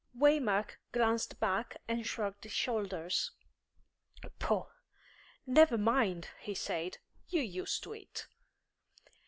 [0.17, 3.33] Waymark glanced back and shrugged his shoulders.
[4.39, 4.65] "Pooh!
[5.45, 6.97] Never mind," he said.
[7.27, 8.25] "You're used to it."